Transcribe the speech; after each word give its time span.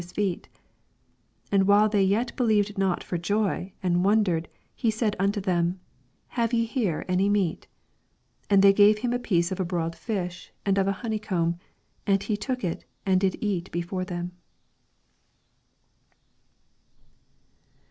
is 0.01 0.05
1 0.17 0.25
myself: 0.25 0.27
handle 0.27 0.47
me, 0.49 0.49
auc 0.49 1.49
41 1.49 1.49
And 1.51 1.67
while 1.67 1.89
they 1.89 2.03
yet 2.03 2.35
believed 2.35 2.75
not 2.79 3.03
for 3.03 3.17
joy, 3.19 3.71
and 3.83 4.03
wondered, 4.03 4.47
he 4.73 4.89
said 4.89 5.15
untff 5.19 5.43
them, 5.43 5.79
Have 6.29 6.53
ye 6.53 6.65
here 6.65 7.05
any 7.07 7.29
meat? 7.29 7.67
42 8.49 8.49
And 8.49 8.61
they 8.63 8.73
gave 8.73 8.97
him 9.05 9.13
a 9.13 9.19
piece 9.19 9.51
of 9.51 9.59
a 9.59 9.63
broiled 9.63 9.95
fish, 9.95 10.51
ana 10.65 10.81
of 10.81 10.87
an 10.87 10.93
honeycomb. 10.95 11.59
43 12.07 12.13
And 12.15 12.23
he 12.23 12.35
took 12.35 12.61
i^, 12.61 12.81
and 13.05 13.21
did 13.21 13.35
eat 13.43 13.71
be 13.71 13.83
fore 13.83 14.03
them. 14.03 14.31